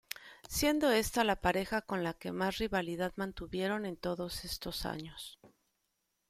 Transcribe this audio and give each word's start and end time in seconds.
Siendo 0.49 0.89
está 0.91 1.23
la 1.23 1.41
pareja 1.41 1.83
con 1.83 2.03
la 2.03 2.15
que 2.15 2.31
más 2.31 2.57
rivalidad 2.57 3.13
mantuvieron 3.17 3.85
en 3.85 3.97
todos 3.97 4.45
estos 4.45 4.87
años. 4.87 5.39